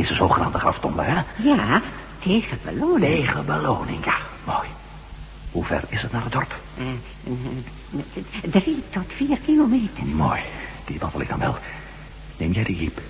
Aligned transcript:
deze 0.00 0.14
zogenaamde 0.14 0.58
graftombe, 0.58 1.02
hè? 1.02 1.20
Ja, 1.36 1.82
tegen 2.18 2.58
beloning. 2.64 3.24
Tegen 3.24 3.46
beloning, 3.46 4.04
ja. 4.04 4.16
Mooi. 4.44 4.68
Hoe 5.50 5.64
ver 5.64 5.82
is 5.88 6.02
het 6.02 6.12
naar 6.12 6.22
het 6.22 6.32
dorp? 6.32 6.54
Uh, 6.78 6.86
uh, 7.24 8.50
drie 8.50 8.82
tot 8.90 9.04
vier 9.06 9.38
kilometer. 9.44 10.06
Mooi. 10.06 10.40
Die 10.84 10.98
wandel 10.98 11.20
ik 11.20 11.28
dan 11.28 11.38
wel. 11.38 11.56
Neem 12.36 12.52
jij 12.52 12.64
de 12.64 12.76
jeep. 12.76 13.00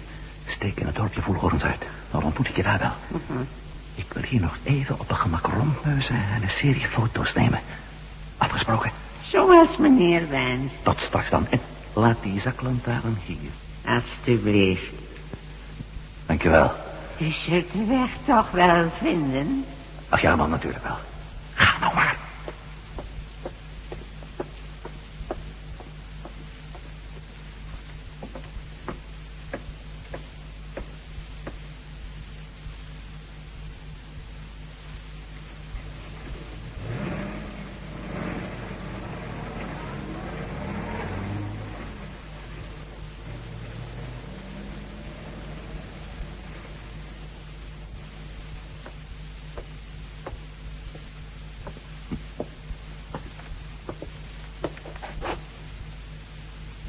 Steek 0.46 0.80
in 0.80 0.86
het 0.86 0.96
dorpje 0.96 1.20
Voelhorens 1.22 1.62
uit. 1.62 1.82
Dan 2.10 2.22
ontmoet 2.22 2.48
ik 2.48 2.56
je 2.56 2.62
daar 2.62 2.78
wel. 2.78 3.20
Uh 3.20 3.26
-huh. 3.26 3.36
Ik 3.94 4.12
wil 4.12 4.22
hier 4.22 4.40
nog 4.40 4.56
even 4.62 5.00
op 5.00 5.10
een 5.10 5.16
gemak 5.16 5.46
rondneuzen 5.46 6.14
en 6.34 6.42
een 6.42 6.48
serie 6.48 6.86
foto's 6.88 7.32
nemen. 7.32 7.60
Afgesproken? 8.36 8.90
Zoals 9.22 9.76
meneer 9.76 10.28
wenst. 10.28 10.74
Tot 10.82 11.00
straks 11.00 11.30
dan. 11.30 11.46
En 11.50 11.60
laat 11.92 12.16
die 12.22 12.40
zaklantaarn 12.40 13.18
hier. 13.26 13.50
Alsjeblieft. 13.84 15.07
Dankjewel. 16.28 16.70
U 17.18 17.30
zult 17.30 17.72
de 17.72 17.84
weg 17.84 18.10
toch 18.26 18.50
wel 18.50 18.92
vinden? 19.00 19.64
Ach 20.08 20.20
ja, 20.20 20.36
man, 20.36 20.50
natuurlijk 20.50 20.84
wel. 20.84 20.96
Ga 21.54 21.78
nou 21.80 21.94
maar. 21.94 22.16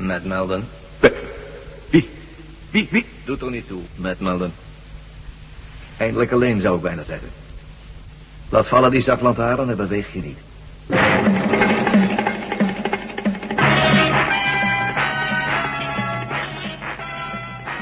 Met 0.10 0.26
Melden. 0.26 0.68
Wie? 1.90 2.10
Wie? 2.72 2.88
Wie? 2.92 3.06
Doet 3.26 3.42
er 3.42 3.50
niet 3.52 3.68
toe, 3.68 3.82
met 3.96 4.20
Melden. 4.20 4.54
Eindelijk 5.98 6.32
alleen, 6.32 6.62
zou 6.62 6.76
ik 6.76 6.82
bijna 6.82 7.04
zeggen. 7.04 7.28
Laat 8.50 8.68
vallen 8.68 8.92
die 8.92 9.04
zaklantaarn 9.04 9.70
en 9.70 9.78
beweeg 9.78 10.14
je 10.14 10.22
niet. 10.22 10.38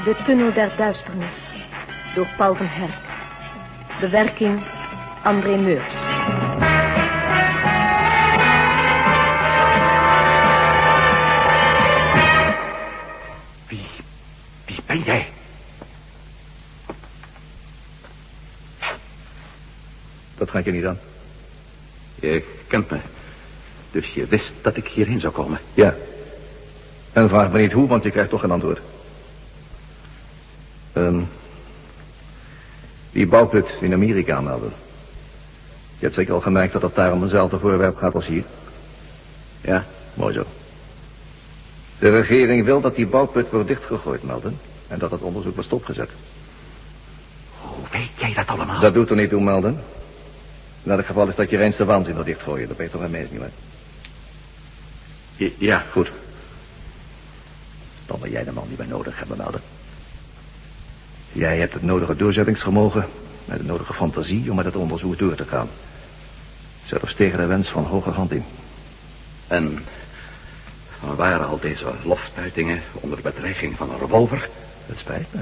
De 0.04 0.16
Tunnel 0.24 0.52
der 0.52 0.70
Duisternis. 0.76 1.36
Door 2.14 2.28
Paul 2.36 2.54
van 2.54 2.66
Herk. 2.66 3.00
Bewerking 4.00 4.60
André 5.22 5.56
Meurs. 5.56 5.97
Dat 20.48 20.56
gaat 20.56 20.66
je 20.66 20.72
niet 20.72 20.86
aan. 20.86 20.98
Je 22.14 22.44
kent 22.66 22.90
me. 22.90 22.98
Dus 23.90 24.14
je 24.14 24.26
wist 24.26 24.52
dat 24.62 24.76
ik 24.76 24.86
hierheen 24.86 25.20
zou 25.20 25.32
komen. 25.32 25.60
Ja. 25.74 25.94
En 27.12 27.28
vraag 27.28 27.52
me 27.52 27.60
niet 27.60 27.72
hoe, 27.72 27.88
want 27.88 28.02
je 28.02 28.10
krijgt 28.10 28.30
toch 28.30 28.40
geen 28.40 28.50
antwoord. 28.50 28.80
Um, 30.92 31.28
die 33.10 33.26
bouwput 33.26 33.66
in 33.80 33.92
Amerika 33.92 34.40
melden. 34.40 34.72
Je 35.98 36.04
hebt 36.04 36.14
zeker 36.14 36.34
al 36.34 36.40
gemerkt 36.40 36.72
dat 36.72 36.82
het 36.82 36.94
daar 36.94 37.12
om 37.12 37.22
eenzelfde 37.22 37.58
voorwerp 37.58 37.96
gaat 37.96 38.14
als 38.14 38.26
hier. 38.26 38.44
Ja. 39.60 39.84
Mooi 40.14 40.34
zo. 40.34 40.44
De 41.98 42.10
regering 42.10 42.64
wil 42.64 42.80
dat 42.80 42.96
die 42.96 43.06
bouwput 43.06 43.50
wordt 43.50 43.68
dichtgegooid, 43.68 44.22
melden. 44.22 44.58
En 44.86 44.98
dat 44.98 45.10
het 45.10 45.20
onderzoek 45.20 45.52
wordt 45.52 45.68
stopgezet. 45.68 46.10
Hoe 47.60 47.86
weet 47.90 48.10
jij 48.14 48.34
dat 48.34 48.46
allemaal? 48.46 48.80
Dat 48.80 48.94
doet 48.94 49.10
er 49.10 49.16
niet 49.16 49.30
toe, 49.30 49.42
melden. 49.42 49.80
In 50.88 50.94
elk 50.94 51.06
geval 51.06 51.28
is 51.28 51.34
dat 51.34 51.50
je 51.50 51.56
reinste 51.56 51.84
waanzin 51.84 52.16
er 52.16 52.24
dichtgooien. 52.24 52.68
Dat 52.68 52.76
weet 52.76 52.90
toch 52.90 53.00
een 53.00 53.10
mens 53.10 53.30
niet 53.30 53.40
meer. 55.36 55.52
Ja, 55.58 55.84
goed. 55.92 56.10
Dan 58.06 58.20
ben 58.20 58.30
jij 58.30 58.44
de 58.44 58.52
man 58.52 58.68
die 58.68 58.76
wij 58.76 58.86
nodig 58.86 59.18
hebben, 59.18 59.36
melden. 59.36 59.60
Jij 61.32 61.58
hebt 61.58 61.72
het 61.72 61.82
nodige 61.82 62.16
doorzettingsvermogen 62.16 63.06
en 63.46 63.56
de 63.56 63.64
nodige 63.64 63.92
fantasie 63.92 64.50
om 64.50 64.56
met 64.56 64.64
het 64.64 64.76
onderzoek 64.76 65.18
door 65.18 65.34
te 65.34 65.44
gaan. 65.44 65.68
Zelfs 66.84 67.14
tegen 67.14 67.38
de 67.38 67.46
wens 67.46 67.70
van 67.70 67.84
hoge 67.84 68.10
hand 68.10 68.32
in. 68.32 68.44
En 69.46 69.84
waar 71.00 71.16
waren 71.16 71.46
al 71.46 71.58
deze 71.60 71.94
loftuitingen 72.04 72.82
onder 72.92 73.18
bedreiging 73.22 73.76
van 73.76 73.90
een 73.90 73.98
revolver? 73.98 74.48
Het 74.86 74.98
spijt 74.98 75.26
me. 75.30 75.40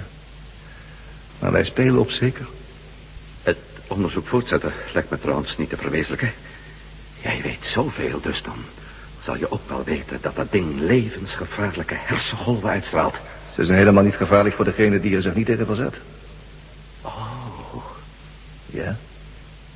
Maar 1.39 1.53
wij 1.53 1.65
spelen 1.65 2.01
op 2.01 2.11
zeker. 2.11 2.47
Onderzoek 3.87 4.27
voortzetten 4.27 4.73
lijkt 4.93 5.11
me 5.11 5.19
trouwens 5.19 5.57
niet 5.57 5.69
te 5.69 5.77
verwezenlijken. 5.77 6.33
Jij 7.23 7.41
weet 7.43 7.71
zoveel, 7.75 8.21
dus 8.21 8.43
dan 8.43 8.65
zal 9.23 9.37
je 9.37 9.51
ook 9.51 9.69
wel 9.69 9.85
weten 9.85 10.19
dat 10.21 10.37
dat 10.37 10.53
ding 10.53 10.81
levensgevaarlijke 10.81 11.95
hersengolven 11.99 12.69
uitstraalt. 12.69 13.17
Ze 13.55 13.65
zijn 13.65 13.79
helemaal 13.79 14.03
niet 14.03 14.15
gevaarlijk 14.15 14.55
voor 14.55 14.65
degene 14.65 15.01
die 15.01 15.17
er 15.17 15.23
zich 15.23 15.35
niet 15.35 15.47
tegen 15.47 15.67
verzet. 15.67 15.95
Oh. 17.03 17.85
Ja? 18.67 18.97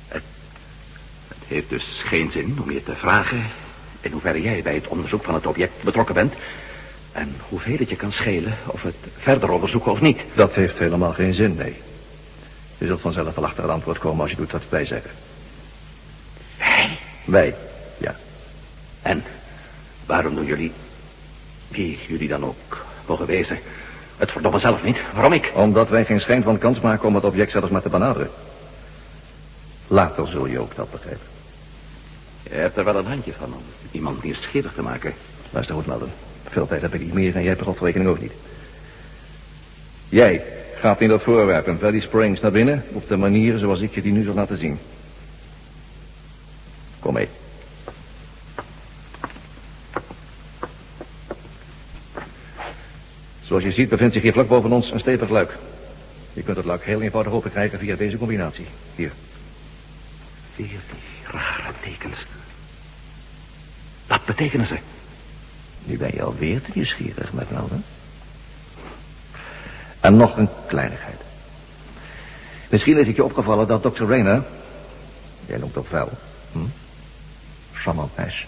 Het, 0.07 0.23
het 1.27 1.47
heeft 1.47 1.69
dus 1.69 2.01
geen 2.03 2.31
zin 2.31 2.57
om 2.61 2.71
je 2.71 2.83
te 2.83 2.95
vragen... 2.95 3.45
in 4.01 4.11
hoeverre 4.11 4.41
jij 4.41 4.61
bij 4.61 4.75
het 4.75 4.87
onderzoek 4.87 5.23
van 5.23 5.33
het 5.33 5.45
object 5.45 5.83
betrokken 5.83 6.15
bent... 6.15 6.33
en 7.11 7.35
hoeveel 7.49 7.77
het 7.77 7.89
je 7.89 7.95
kan 7.95 8.11
schelen 8.11 8.57
of 8.67 8.81
het 8.81 8.95
verder 9.17 9.49
onderzoeken 9.49 9.91
of 9.91 10.01
niet. 10.01 10.19
Dat 10.33 10.53
heeft 10.53 10.77
helemaal 10.77 11.13
geen 11.13 11.33
zin, 11.33 11.55
nee. 11.55 11.75
Je 12.81 12.87
zult 12.87 13.01
vanzelf 13.01 13.35
wel 13.35 13.45
achter 13.45 13.63
het 13.63 13.71
antwoord 13.71 13.97
komen 13.97 14.21
als 14.21 14.29
je 14.29 14.35
doet 14.35 14.51
wat 14.51 14.61
wij 14.69 14.85
zeggen. 14.85 15.11
Wij? 16.57 16.97
Wij, 17.25 17.55
ja. 17.97 18.15
En 19.01 19.23
waarom 20.05 20.35
doen 20.35 20.45
jullie, 20.45 20.71
wie 21.67 21.99
jullie 22.07 22.27
dan 22.27 22.45
ook 22.45 22.85
mogen 23.05 23.25
wezen, 23.25 23.59
het 24.17 24.31
verdomme 24.31 24.59
zelf 24.59 24.83
niet? 24.83 24.97
Waarom 25.13 25.33
ik? 25.33 25.51
Omdat 25.55 25.89
wij 25.89 26.05
geen 26.05 26.19
schijn 26.19 26.43
van 26.43 26.57
kans 26.57 26.79
maken 26.79 27.07
om 27.07 27.15
het 27.15 27.23
object 27.23 27.51
zelfs 27.51 27.69
maar 27.69 27.81
te 27.81 27.89
benaderen. 27.89 28.29
Later 29.87 30.27
zul 30.27 30.45
je 30.45 30.59
ook 30.59 30.75
dat 30.75 30.91
begrijpen. 30.91 31.27
Je 32.43 32.55
hebt 32.55 32.77
er 32.77 32.83
wel 32.83 32.95
een 32.95 33.05
handje 33.05 33.33
van 33.33 33.53
om 33.53 33.63
iemand 33.91 34.23
nieuwsgierig 34.23 34.73
te 34.73 34.81
maken. 34.81 35.13
Luister 35.49 35.75
goed, 35.75 35.85
Melden. 35.85 36.11
Veel 36.47 36.67
tijd 36.67 36.81
heb 36.81 36.93
ik 36.93 37.01
niet 37.01 37.13
meer 37.13 37.35
en 37.35 37.43
jij 37.43 37.55
per 37.55 37.63
slotverrekening 37.63 38.09
ook 38.09 38.21
niet. 38.21 38.33
Jij 40.09 40.43
gaat 40.81 41.01
in 41.01 41.07
dat 41.07 41.23
voorwerp 41.23 41.67
in 41.67 41.77
Valley 41.77 41.99
Springs 41.99 42.39
naar 42.39 42.51
binnen... 42.51 42.83
op 42.91 43.07
de 43.07 43.17
manier 43.17 43.57
zoals 43.57 43.79
ik 43.79 43.93
je 43.93 44.01
die 44.01 44.11
nu 44.11 44.23
zal 44.23 44.33
laten 44.33 44.57
zien. 44.57 44.79
Kom 46.99 47.13
mee. 47.13 47.27
Zoals 53.41 53.63
je 53.63 53.71
ziet 53.71 53.89
bevindt 53.89 54.13
zich 54.13 54.21
hier 54.23 54.33
vlak 54.33 54.47
boven 54.47 54.71
ons 54.71 54.91
een 54.91 54.99
stevig 54.99 55.29
luik. 55.29 55.57
Je 56.33 56.43
kunt 56.43 56.57
het 56.57 56.65
luik 56.65 56.83
heel 56.83 57.01
eenvoudig 57.01 57.33
open 57.33 57.51
krijgen 57.51 57.79
via 57.79 57.95
deze 57.95 58.17
combinatie. 58.17 58.65
Hier. 58.95 59.11
Weer 60.55 60.67
die 60.67 61.31
rare 61.31 61.73
tekens. 61.81 62.25
Wat 64.07 64.25
betekenen 64.25 64.67
ze? 64.67 64.77
Nu 65.83 65.97
ben 65.97 66.11
je 66.13 66.23
alweer 66.23 66.61
te 66.61 66.71
nieuwsgierig, 66.73 67.33
met 67.33 67.51
Melden. 67.51 67.83
En 70.01 70.17
nog 70.17 70.37
een 70.37 70.49
kleinigheid. 70.67 71.21
Misschien 72.69 72.97
is 72.97 73.07
het 73.07 73.15
je 73.15 73.23
opgevallen 73.23 73.67
dat 73.67 73.81
Dr. 73.81 74.03
Rayner... 74.03 74.43
Jij 75.45 75.57
noemt 75.57 75.77
ook 75.77 75.89
wel. 75.89 76.09
Hm? 76.51 76.59
Charmant 77.73 78.17
meisje. 78.17 78.45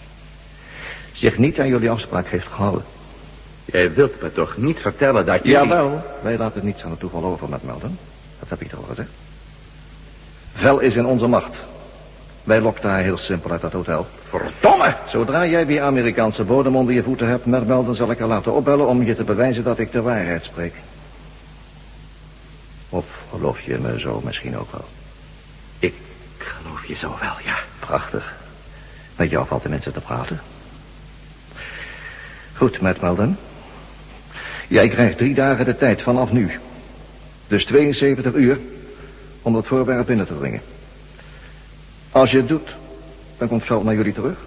Zich 1.12 1.38
niet 1.38 1.60
aan 1.60 1.68
jullie 1.68 1.90
afspraak 1.90 2.26
heeft 2.26 2.46
gehouden. 2.46 2.84
Jij 3.64 3.92
wilt 3.92 4.22
me 4.22 4.32
toch 4.32 4.56
niet 4.56 4.78
vertellen 4.78 5.26
dat 5.26 5.42
je... 5.42 5.48
Jawel, 5.48 6.04
wij 6.22 6.38
laten 6.38 6.64
niets 6.64 6.82
aan 6.82 6.90
het 6.90 7.00
toeval 7.00 7.24
over 7.24 7.48
met 7.48 7.64
Melden. 7.64 7.98
Dat 8.38 8.48
heb 8.48 8.60
ik 8.60 8.68
toch 8.68 8.80
al 8.80 8.86
gezegd. 8.88 9.08
Vel 10.54 10.78
is 10.78 10.94
in 10.94 11.06
onze 11.06 11.26
macht. 11.26 11.56
Wij 12.44 12.60
lokten 12.60 12.90
haar 12.90 13.02
heel 13.02 13.18
simpel 13.18 13.50
uit 13.50 13.60
dat 13.60 13.72
hotel. 13.72 14.06
Verdomme! 14.28 14.94
Zodra 15.08 15.46
jij 15.46 15.66
weer 15.66 15.82
Amerikaanse 15.82 16.44
bodem 16.44 16.76
onder 16.76 16.94
je 16.94 17.02
voeten 17.02 17.28
hebt, 17.28 17.46
Melden, 17.46 17.94
zal 17.94 18.10
ik 18.10 18.18
haar 18.18 18.28
laten 18.28 18.52
opbellen 18.52 18.86
om 18.86 19.02
je 19.02 19.16
te 19.16 19.24
bewijzen 19.24 19.64
dat 19.64 19.78
ik 19.78 19.92
de 19.92 20.02
waarheid 20.02 20.44
spreek. 20.44 20.74
Of 23.34 23.40
geloof 23.40 23.60
je 23.60 23.78
me 23.78 24.00
zo 24.00 24.20
misschien 24.24 24.58
ook 24.58 24.72
wel? 24.72 24.84
Ik 25.78 25.94
geloof 26.38 26.84
je 26.84 26.94
zo 26.94 27.16
wel, 27.20 27.34
ja. 27.44 27.58
Prachtig. 27.78 28.34
Met 29.16 29.30
jou 29.30 29.46
valt 29.46 29.62
de 29.62 29.68
mensen 29.68 29.92
te 29.92 30.00
praten. 30.00 30.40
Goed, 32.56 32.80
Matt 32.80 33.00
Melden. 33.00 33.38
Jij 34.68 34.88
krijgt 34.88 35.18
drie 35.18 35.34
dagen 35.34 35.64
de 35.64 35.76
tijd 35.76 36.02
vanaf 36.02 36.32
nu. 36.32 36.60
Dus 37.46 37.64
72 37.64 38.34
uur 38.34 38.58
om 39.42 39.52
dat 39.52 39.66
voorwerp 39.66 40.06
binnen 40.06 40.26
te 40.26 40.38
dringen. 40.38 40.62
Als 42.10 42.30
je 42.30 42.36
het 42.36 42.48
doet, 42.48 42.74
dan 43.38 43.48
komt 43.48 43.64
Veld 43.64 43.84
naar 43.84 43.94
jullie 43.94 44.12
terug. 44.12 44.38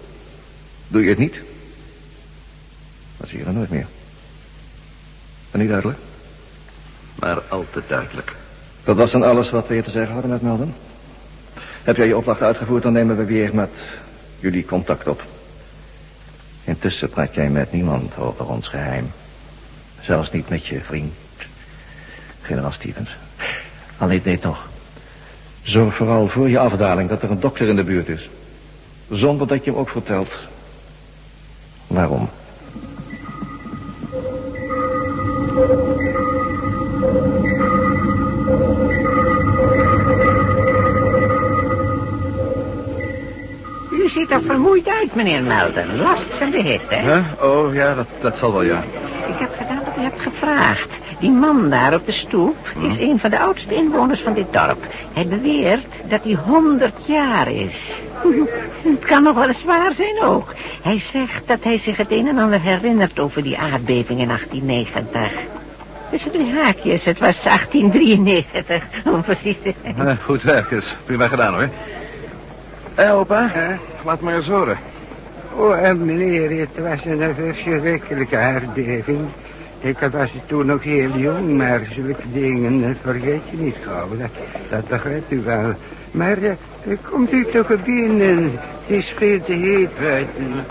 Doe 0.88 1.02
je 1.02 1.08
het 1.08 1.18
niet, 1.18 1.36
dan 3.16 3.28
zie 3.28 3.38
je 3.38 3.44
er 3.44 3.52
nooit 3.52 3.70
meer. 3.70 3.86
En 5.50 5.58
niet 5.58 5.68
duidelijk? 5.68 5.98
Maar 7.14 7.40
al 7.40 7.66
te 7.72 7.82
duidelijk. 7.86 8.36
Dat 8.88 8.96
was 8.96 9.10
dan 9.10 9.22
alles 9.22 9.50
wat 9.50 9.66
we 9.66 9.74
hier 9.74 9.82
te 9.82 9.90
zeggen 9.90 10.12
hadden 10.12 10.30
met 10.30 10.42
Melden. 10.42 10.74
Heb 11.82 11.96
jij 11.96 12.06
je 12.06 12.16
opdracht 12.16 12.42
uitgevoerd, 12.42 12.82
dan 12.82 12.92
nemen 12.92 13.16
we 13.16 13.24
weer 13.24 13.54
met 13.54 13.70
jullie 14.38 14.64
contact 14.64 15.08
op. 15.08 15.22
Intussen 16.64 17.08
praat 17.08 17.34
jij 17.34 17.50
met 17.50 17.72
niemand 17.72 18.16
over 18.16 18.48
ons 18.48 18.68
geheim. 18.68 19.10
Zelfs 20.00 20.30
niet 20.30 20.48
met 20.48 20.66
je 20.66 20.80
vriend, 20.80 21.14
generaal 22.40 22.72
Stevens. 22.72 23.16
Alleen 23.98 24.22
dit 24.22 24.42
nog. 24.42 24.68
Zorg 25.62 25.96
vooral 25.96 26.28
voor 26.28 26.48
je 26.48 26.58
afdaling 26.58 27.08
dat 27.08 27.22
er 27.22 27.30
een 27.30 27.40
dokter 27.40 27.68
in 27.68 27.76
de 27.76 27.84
buurt 27.84 28.08
is. 28.08 28.28
Zonder 29.10 29.46
dat 29.46 29.64
je 29.64 29.70
hem 29.70 29.80
ook 29.80 29.90
vertelt. 29.90 30.32
Waarom? 31.86 32.28
Ziet 44.18 44.30
er 44.30 44.42
vermoeid 44.42 44.88
uit, 44.88 45.14
meneer 45.14 45.42
Melden. 45.42 45.96
Last 45.96 46.36
van 46.38 46.50
de 46.50 46.62
hitte. 46.62 47.22
Oh 47.40 47.74
ja, 47.74 47.94
dat, 47.94 48.06
dat 48.20 48.36
zal 48.38 48.52
wel, 48.52 48.62
ja. 48.62 48.82
Ik 49.26 49.38
heb 49.38 49.50
gedaan 49.58 49.80
wat 49.84 49.96
u 49.98 50.00
hebt 50.00 50.20
gevraagd. 50.20 50.88
Die 51.20 51.30
man 51.30 51.70
daar 51.70 51.94
op 51.94 52.06
de 52.06 52.12
stoep 52.12 52.56
is 52.80 52.98
een 52.98 53.18
van 53.18 53.30
de 53.30 53.38
oudste 53.38 53.74
inwoners 53.74 54.20
van 54.20 54.34
dit 54.34 54.52
dorp. 54.52 54.86
Hij 55.12 55.26
beweert 55.26 55.86
dat 56.08 56.22
hij 56.22 56.32
100 56.32 56.94
jaar 57.06 57.50
is. 57.50 57.90
Het 58.82 59.04
kan 59.04 59.22
nog 59.22 59.34
wel 59.34 59.48
eens 59.48 59.64
waar 59.64 59.92
zijn 59.94 60.22
ook. 60.22 60.54
Hij 60.82 61.02
zegt 61.12 61.46
dat 61.46 61.62
hij 61.62 61.78
zich 61.78 61.96
het 61.96 62.10
een 62.10 62.28
en 62.28 62.38
ander 62.38 62.60
herinnert 62.60 63.18
over 63.18 63.42
die 63.42 63.58
aardbeving 63.58 64.20
in 64.20 64.26
1890. 64.26 65.30
Tussen 66.10 66.32
de 66.32 66.52
haakjes, 66.54 67.04
het 67.04 67.18
was 67.18 67.42
1893, 67.42 68.82
om 69.14 69.22
precies 69.22 69.56
te 69.62 69.74
zijn. 69.82 70.18
goed 70.24 70.42
werk, 70.42 70.70
is 70.70 70.94
prima 71.06 71.28
gedaan 71.28 71.54
hoor. 71.54 71.68
Hé, 72.98 73.12
opa, 73.12 73.78
laat 74.04 74.20
maar 74.20 74.34
eens 74.34 74.46
horen. 74.46 74.78
Oh, 75.54 75.82
en 75.82 76.04
meneer, 76.04 76.60
het 76.60 76.78
was 76.78 77.04
een 77.04 77.34
verschrikkelijke 77.34 78.36
aardbeving. 78.36 79.28
Ik 79.80 79.98
was 79.98 80.30
toen 80.46 80.66
nog 80.66 80.82
heel 80.82 81.10
jong, 81.16 81.56
maar 81.56 81.86
zulke 81.90 82.32
dingen 82.32 82.84
eh, 82.84 82.90
vergeet 83.02 83.42
je 83.50 83.56
niet 83.56 83.76
gauw. 83.84 84.16
Dat, 84.16 84.30
dat 84.70 84.88
begrijpt 84.88 85.32
u 85.32 85.40
wel. 85.40 85.74
Maar 86.10 86.42
eh, 86.42 86.52
komt 87.10 87.32
u 87.32 87.44
toch 87.44 87.82
binnen? 87.84 88.42
Het 88.52 88.96
is 88.96 89.14
veel 89.16 89.42
te 89.42 89.52
heet 89.52 89.98
buiten. 90.00 90.64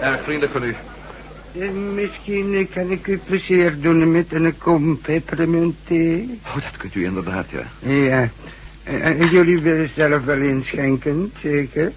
erg 0.00 0.22
vriendelijk 0.22 0.52
van 0.52 0.62
u. 0.62 0.74
Eh, 1.58 1.70
misschien 1.94 2.54
eh, 2.54 2.66
kan 2.74 2.90
ik 2.90 3.06
u 3.06 3.20
plezier 3.24 3.80
doen 3.80 4.12
met 4.12 4.32
een 4.32 4.58
kom 4.58 5.00
peppermint-thee. 5.00 6.40
Oh, 6.46 6.54
dat 6.54 6.76
kunt 6.76 6.94
u 6.94 7.04
inderdaad, 7.04 7.46
ja. 7.50 7.90
Ja. 7.90 8.28
Eh, 8.84 9.08
eh, 9.20 9.30
jullie 9.30 9.60
willen 9.60 9.88
zelf 9.96 10.24
wel 10.24 10.38
inschenken, 10.38 11.32
zeker? 11.42 11.92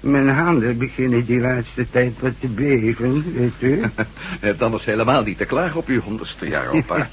Mijn 0.00 0.28
handen 0.28 0.78
beginnen 0.78 1.24
die 1.24 1.40
laatste 1.40 1.86
tijd 1.90 2.12
wat 2.20 2.32
te 2.40 2.46
beven, 2.48 3.24
weet 3.34 3.52
u. 3.60 3.68
Je 3.80 4.46
hebt 4.46 4.62
anders 4.62 4.84
helemaal 4.84 5.22
niet 5.22 5.38
te 5.38 5.44
klagen 5.44 5.76
op 5.78 5.86
uw 5.88 6.00
honderdste 6.00 6.48
jaar, 6.48 6.68
opa. 6.74 7.08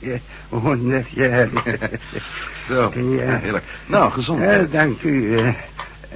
ja, 0.00 0.18
honderd 0.48 1.10
jaar. 1.10 1.48
Zo, 2.68 2.92
Ja. 3.18 3.38
heerlijk. 3.38 3.64
Nou, 3.86 4.10
gezond. 4.12 4.40
Ja, 4.42 4.62
dank 4.70 5.02
u. 5.02 5.36
eh. 5.38 5.54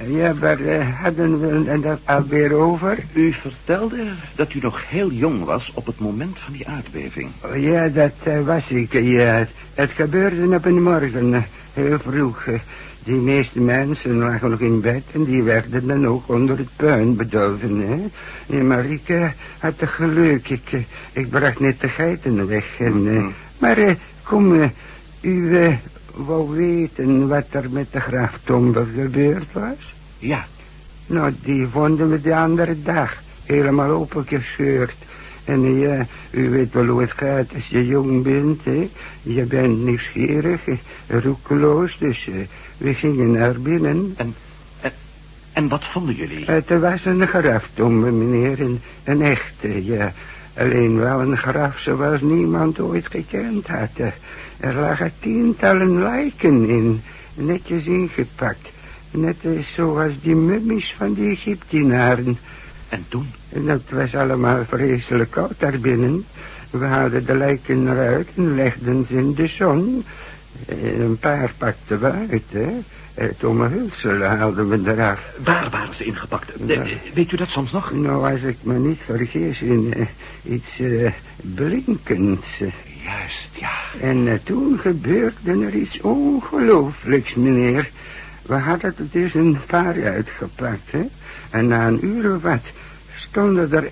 Ja, 0.07 0.33
maar 0.33 0.59
eh, 0.59 1.01
hadden 1.01 1.39
we 1.39 1.69
het 1.71 1.83
daar 1.83 1.97
alweer 2.05 2.53
over? 2.53 2.97
U 3.13 3.33
vertelde 3.33 4.03
dat 4.35 4.53
u 4.53 4.59
nog 4.61 4.89
heel 4.89 5.11
jong 5.11 5.43
was 5.43 5.71
op 5.75 5.85
het 5.85 5.99
moment 5.99 6.39
van 6.39 6.53
die 6.53 6.67
aardbeving. 6.67 7.29
Oh, 7.45 7.61
Ja, 7.61 7.87
dat 7.87 8.11
eh, 8.23 8.39
was 8.45 8.69
ik. 8.69 8.93
Ja, 8.93 9.47
het 9.73 9.91
gebeurde 9.91 10.55
op 10.55 10.65
een 10.65 10.81
morgen, 10.83 11.33
eh, 11.33 11.41
vroeg. 11.75 12.45
eh. 12.45 12.59
Die 13.03 13.15
meeste 13.15 13.59
mensen 13.61 14.15
lagen 14.17 14.49
nog 14.49 14.59
in 14.59 14.81
bed 14.81 15.03
en 15.13 15.23
die 15.23 15.43
werden 15.43 15.87
dan 15.87 16.07
ook 16.07 16.27
onder 16.29 16.57
het 16.57 16.69
puin 16.75 17.15
bedolven. 17.15 17.79
Hè? 17.79 18.05
Ja, 18.57 18.63
maar 18.63 18.85
ik 18.85 19.09
eh, 19.09 19.29
had 19.59 19.77
toch 19.77 19.95
geluk. 19.95 20.49
Ik, 20.49 20.71
eh, 20.71 20.83
ik 21.13 21.29
bracht 21.29 21.59
net 21.59 21.79
de 21.79 21.87
geiten 21.89 22.47
weg. 22.47 22.79
En, 22.79 23.07
eh, 23.07 23.25
Maar 23.59 23.77
eh, 23.77 23.95
kom, 24.23 24.61
eh, 24.61 24.69
u 25.21 25.57
eh, 25.57 25.73
wou 26.15 26.49
weten 26.55 27.27
wat 27.27 27.45
er 27.49 27.71
met 27.71 27.91
de 27.91 27.99
graftombe 27.99 28.85
gebeurd 28.95 29.53
was? 29.53 29.95
Ja, 30.17 30.45
Nou, 31.05 31.33
die 31.41 31.67
vonden 31.67 32.09
we 32.09 32.21
de 32.21 32.35
andere 32.35 32.81
dag. 32.81 33.21
Helemaal 33.45 33.89
opengescheurd. 33.89 34.95
En 35.43 35.79
ja, 35.79 36.05
u 36.31 36.49
weet 36.49 36.73
wel 36.73 36.85
hoe 36.85 37.01
het 37.01 37.11
gaat 37.11 37.53
als 37.53 37.67
je 37.67 37.85
jong 37.85 38.23
bent, 38.23 38.65
hè. 38.65 38.89
Je 39.21 39.43
bent 39.43 39.83
nieuwsgierig, 39.83 40.61
roekeloos, 41.07 41.97
dus 41.97 42.27
eh, 42.27 42.35
we 42.77 42.93
gingen 42.93 43.31
naar 43.31 43.61
binnen. 43.61 44.13
en, 44.17 44.35
en, 44.81 44.91
en 45.53 45.67
wat 45.67 45.85
vonden 45.85 46.15
jullie? 46.15 46.45
Het 46.45 46.79
was 46.79 47.05
een 47.05 47.27
graftombe, 47.27 48.11
meneer, 48.11 48.59
een, 48.61 48.79
een 49.03 49.21
echte, 49.21 49.85
ja. 49.85 50.13
Alleen 50.57 50.97
wel 50.97 51.21
een 51.21 51.37
graf 51.37 51.79
zoals 51.79 52.21
niemand 52.21 52.79
ooit 52.79 53.07
gekend 53.07 53.67
had. 53.67 53.99
Er 54.59 54.73
lagen 54.73 55.11
tientallen 55.19 56.01
lijken 56.01 56.69
in, 56.69 57.01
netjes 57.33 57.85
ingepakt. 57.85 58.69
Net 59.11 59.35
eh, 59.41 59.51
zoals 59.75 60.11
die 60.21 60.35
mummies 60.35 60.93
van 60.97 61.13
die 61.13 61.29
Egyptenaren. 61.29 62.37
En 62.89 63.05
toen? 63.09 63.27
En 63.53 63.65
dat 63.65 63.81
was 63.89 64.15
allemaal 64.15 64.63
vreselijk 64.67 65.31
koud 65.31 65.53
daarbinnen. 65.57 66.25
We 66.69 66.85
haalden 66.85 67.25
de 67.25 67.35
lijken 67.35 67.87
eruit 67.91 68.27
en 68.35 68.55
legden 68.55 69.05
ze 69.09 69.15
in 69.15 69.33
de 69.33 69.47
zon. 69.47 70.03
Eh, 70.67 70.99
Een 70.99 71.17
paar 71.19 71.51
pakten 71.57 71.99
we 71.99 72.11
uit, 72.11 72.43
hè. 72.51 72.69
Het 73.13 73.43
omhulsel 73.43 74.21
haalden 74.21 74.69
we 74.69 74.91
eraf. 74.91 75.21
Waar 75.43 75.69
waren 75.69 75.95
ze 75.95 76.03
ingepakt? 76.03 76.49
Eh, 76.67 76.77
eh, 76.79 76.97
weet 77.13 77.31
u 77.31 77.37
dat 77.37 77.49
soms 77.49 77.71
nog? 77.71 77.91
Nou, 77.93 78.31
als 78.31 78.41
ik 78.41 78.57
me 78.61 78.73
niet 78.79 78.99
vergis 79.05 79.61
in 79.61 79.93
eh, 79.97 80.53
iets 80.53 80.79
eh, 80.79 81.11
blinkends. 81.55 82.57
Juist, 83.03 83.49
ja. 83.59 83.71
En 84.01 84.27
eh, 84.27 84.33
toen 84.43 84.79
gebeurde 84.79 85.51
er 85.65 85.73
iets 85.75 86.01
ongelooflijks, 86.01 87.33
meneer. 87.35 87.89
We 88.41 88.53
hadden 88.55 88.93
er 88.97 89.05
dus 89.11 89.33
een 89.33 89.57
paar 89.67 90.03
uitgepakt, 90.03 90.91
hè. 90.91 91.01
En 91.49 91.67
na 91.67 91.87
een 91.87 92.05
uur 92.05 92.35
of 92.35 92.41
wat 92.41 92.63
stonden 93.31 93.71
er 93.71 93.91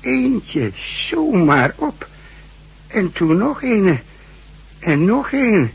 eentje 0.00 0.72
zomaar 1.08 1.72
op. 1.76 2.08
En 2.86 3.12
toen 3.12 3.36
nog 3.36 3.62
een. 3.62 3.98
En 4.78 5.04
nog 5.04 5.32
een. 5.32 5.70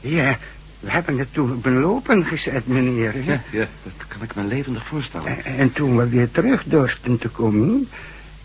Ja, 0.00 0.38
we 0.80 0.90
hebben 0.90 1.18
het 1.18 1.32
toen 1.32 1.52
op 1.52 1.64
een 1.64 1.80
lopen 1.80 2.24
gezet, 2.24 2.66
meneer. 2.66 3.24
Ja, 3.24 3.42
ja, 3.50 3.66
dat 3.82 4.06
kan 4.08 4.22
ik 4.22 4.34
me 4.34 4.44
levendig 4.44 4.86
voorstellen. 4.86 5.44
En, 5.44 5.56
en 5.58 5.72
toen 5.72 5.96
we 5.96 6.08
weer 6.08 6.30
terug 6.30 6.64
dorsten 6.64 7.18
te 7.18 7.28
komen, 7.28 7.88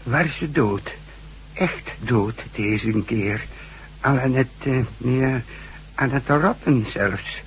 waren 0.03 0.33
ze 0.37 0.51
dood. 0.51 0.93
Echt 1.53 1.91
dood 1.99 2.41
deze 2.55 3.03
keer. 3.05 3.45
Al 3.99 4.19
aan 4.19 4.33
het, 4.33 4.47
eh, 4.63 4.83
ja, 4.97 5.41
aan 5.95 6.11
het 6.11 6.27
rotten 6.27 6.85
zelfs. 6.89 7.41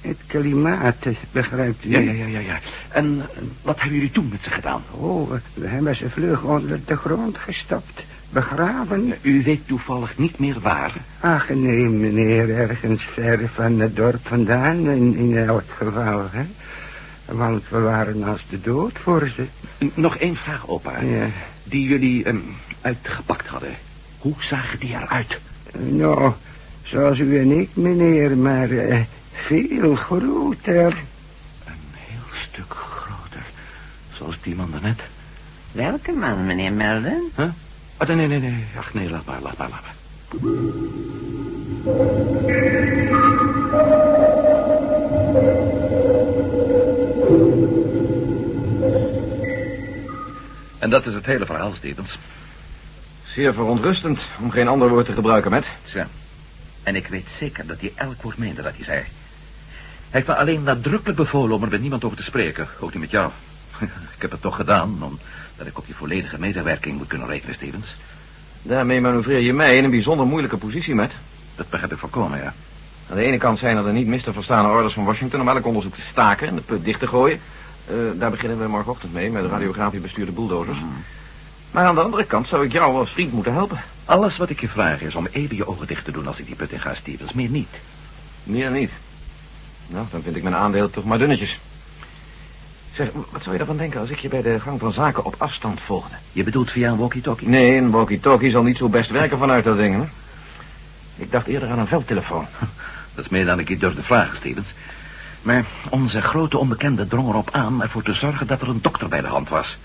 Het 0.00 0.18
klimaat, 0.26 0.96
eh, 1.00 1.12
begrijpt 1.32 1.84
u? 1.84 1.90
Ja, 1.90 1.98
ja, 1.98 2.12
ja, 2.12 2.26
ja, 2.26 2.38
ja. 2.38 2.58
En 2.88 3.20
eh, 3.20 3.42
wat 3.62 3.76
hebben 3.76 3.94
jullie 3.94 4.10
toen 4.12 4.28
met 4.30 4.42
ze 4.42 4.50
gedaan? 4.50 4.82
Oh, 4.90 5.30
we 5.54 5.68
hebben 5.68 5.96
ze 5.96 6.10
vlug 6.10 6.42
onder 6.42 6.80
de 6.84 6.96
grond 6.96 7.38
gestopt. 7.38 8.02
Begraven. 8.30 9.12
Eh, 9.12 9.18
U 9.32 9.42
weet 9.42 9.66
toevallig 9.66 10.18
niet 10.18 10.38
meer 10.38 10.60
waar. 10.60 10.92
Ach, 11.20 11.48
nee, 11.48 11.88
meneer, 11.88 12.54
ergens 12.54 13.02
ver 13.02 13.50
van 13.54 13.80
het 13.80 13.96
dorp 13.96 14.26
vandaan, 14.26 14.90
in, 14.90 15.16
in 15.16 15.36
elk 15.36 15.64
geval, 15.76 16.28
hè. 16.30 16.42
Want 17.24 17.68
we 17.68 17.78
waren 17.80 18.22
als 18.22 18.44
de 18.48 18.60
dood 18.60 18.98
voor 18.98 19.28
ze. 19.36 19.44
Nog 19.94 20.16
één 20.16 20.36
vraag, 20.36 20.68
opa. 20.68 21.00
Ja. 21.00 21.26
Die 21.64 21.88
jullie 21.88 22.24
ehm, 22.24 22.36
uitgepakt 22.80 23.46
hadden. 23.46 23.74
Hoe 24.18 24.34
zagen 24.38 24.78
die 24.78 24.90
eruit? 24.90 25.38
Nou, 25.78 26.32
zoals 26.82 27.18
u 27.18 27.38
en 27.38 27.58
ik, 27.60 27.68
meneer, 27.72 28.36
maar 28.36 28.68
veel 29.32 29.94
groter. 29.94 30.96
Een 31.64 31.92
heel 31.92 32.38
stuk 32.48 32.74
groter. 32.74 33.42
Zoals 34.12 34.36
die 34.42 34.54
man 34.54 34.70
daarnet. 34.70 35.00
Welke 35.72 36.12
man, 36.12 36.46
meneer 36.46 36.72
Melden? 36.72 37.30
Huh? 37.36 37.48
Oh, 37.98 38.06
nee, 38.06 38.16
nee, 38.16 38.26
nee, 38.26 38.40
nee. 38.40 38.64
Ach, 38.78 38.94
nee, 38.94 39.10
laat 39.10 39.24
maar, 39.24 39.40
laat 39.40 39.56
maar, 39.56 39.68
laat 39.68 39.82
maar. 39.82 39.98
En 50.78 50.90
dat 50.90 51.06
is 51.06 51.14
het 51.14 51.26
hele 51.26 51.46
verhaal, 51.46 51.72
Stevens. 51.74 52.18
Zeer 53.24 53.54
verontrustend, 53.54 54.24
om 54.40 54.50
geen 54.50 54.68
ander 54.68 54.88
woord 54.88 55.06
te 55.06 55.12
gebruiken, 55.12 55.50
met. 55.50 55.66
Tja. 55.84 56.08
En 56.82 56.96
ik 56.96 57.06
weet 57.06 57.26
zeker 57.38 57.66
dat 57.66 57.80
hij 57.80 57.92
elk 57.94 58.22
woord 58.22 58.38
meende 58.38 58.62
dat 58.62 58.76
hij 58.76 58.84
zei. 58.84 59.04
Hij 60.10 60.20
heeft 60.20 60.26
me 60.26 60.36
alleen 60.36 60.62
nadrukkelijk 60.62 61.18
bevolen 61.18 61.56
om 61.56 61.62
er 61.62 61.68
met 61.68 61.80
niemand 61.80 62.04
over 62.04 62.16
te 62.16 62.22
spreken. 62.22 62.68
Ook 62.80 62.92
niet 62.92 63.00
met 63.00 63.10
jou. 63.10 63.30
ik 64.16 64.22
heb 64.22 64.30
het 64.30 64.40
toch 64.40 64.56
gedaan, 64.56 65.02
omdat 65.02 65.66
ik 65.66 65.78
op 65.78 65.86
je 65.86 65.94
volledige 65.94 66.38
medewerking 66.38 66.96
moet 66.96 67.06
kunnen 67.06 67.28
rekenen, 67.28 67.54
Stevens. 67.54 67.94
Daarmee 68.62 69.00
manoeuvreer 69.00 69.40
je 69.40 69.52
mij 69.52 69.76
in 69.76 69.84
een 69.84 69.90
bijzonder 69.90 70.26
moeilijke 70.26 70.56
positie, 70.56 70.94
met. 70.94 71.12
Dat 71.56 71.68
begrijp 71.68 71.92
ik 71.92 71.98
voorkomen, 71.98 72.38
ja. 72.38 72.54
Aan 73.10 73.16
de 73.16 73.22
ene 73.22 73.38
kant 73.38 73.58
zijn 73.58 73.76
er 73.76 73.84
de 73.84 73.92
niet 73.92 74.06
mis 74.06 74.22
te 74.22 74.32
verstaande 74.32 74.70
orders 74.70 74.94
van 74.94 75.04
Washington... 75.04 75.40
om 75.40 75.48
elk 75.48 75.66
onderzoek 75.66 75.94
te 75.94 76.00
staken 76.10 76.48
en 76.48 76.54
de 76.54 76.60
put 76.60 76.84
dicht 76.84 77.00
te 77.00 77.06
gooien. 77.06 77.40
Eh, 77.86 77.94
daar 78.14 78.30
beginnen 78.30 78.58
we 78.58 78.68
morgenochtend 78.68 79.12
mee, 79.12 79.30
met 79.30 79.42
de 79.42 79.48
radiografie 79.48 80.00
bestuurde 80.00 80.32
bulldozers. 80.32 80.78
Maar 81.70 81.84
aan 81.84 81.94
de 81.94 82.00
andere 82.00 82.24
kant 82.24 82.48
zou 82.48 82.64
ik 82.64 82.72
jou 82.72 82.98
als 82.98 83.10
vriend 83.10 83.32
moeten 83.32 83.52
helpen. 83.52 83.80
Alles 84.04 84.36
wat 84.36 84.50
ik 84.50 84.60
je 84.60 84.68
vraag 84.68 85.00
is 85.00 85.14
om 85.14 85.28
even 85.30 85.56
je 85.56 85.66
ogen 85.66 85.86
dicht 85.86 86.04
te 86.04 86.12
doen 86.12 86.26
als 86.26 86.38
ik 86.38 86.46
die 86.46 86.54
put 86.54 86.70
in 86.70 86.80
ga, 86.80 86.94
Stevens. 86.94 87.32
Meer 87.32 87.50
niet. 87.50 87.68
Meer 88.42 88.70
niet. 88.70 88.90
Nou, 89.90 90.06
dan 90.10 90.22
vind 90.22 90.36
ik 90.36 90.42
mijn 90.42 90.54
aandeel 90.54 90.90
toch 90.90 91.04
maar 91.04 91.18
dunnetjes. 91.18 91.58
Zeg, 92.92 93.08
wat 93.30 93.42
zou 93.42 93.54
je 93.54 93.60
ervan 93.60 93.76
denken 93.76 94.00
als 94.00 94.10
ik 94.10 94.18
je 94.18 94.28
bij 94.28 94.42
de 94.42 94.60
gang 94.60 94.80
van 94.80 94.92
zaken 94.92 95.24
op 95.24 95.34
afstand 95.38 95.80
volgde? 95.80 96.14
Je 96.32 96.44
bedoelt 96.44 96.70
via 96.70 96.90
een 96.90 96.96
walkie-talkie? 96.96 97.48
Nee, 97.48 97.76
een 97.76 97.90
walkie-talkie 97.90 98.50
zal 98.50 98.62
niet 98.62 98.76
zo 98.76 98.88
best 98.88 99.10
werken 99.10 99.38
vanuit 99.38 99.64
dat 99.64 99.76
ding, 99.76 99.94
hè? 99.94 100.08
Ik 101.16 101.30
dacht 101.30 101.46
eerder 101.46 101.70
aan 101.70 101.78
een 101.78 101.86
veldtelefoon. 101.86 102.46
Dat 103.14 103.24
is 103.24 103.30
meer 103.30 103.46
dan 103.46 103.58
ik 103.58 103.68
je 103.68 103.76
durfde 103.76 104.02
vragen, 104.02 104.36
Stevens. 104.36 104.68
Maar 105.42 105.64
onze 105.88 106.20
grote 106.20 106.58
onbekende 106.58 107.06
drong 107.06 107.28
erop 107.28 107.50
aan 107.52 107.82
ervoor 107.82 108.02
te 108.02 108.12
zorgen 108.12 108.46
dat 108.46 108.60
er 108.60 108.68
een 108.68 108.82
dokter 108.82 109.08
bij 109.08 109.20
de 109.20 109.26
hand 109.26 109.48
was. 109.48 109.76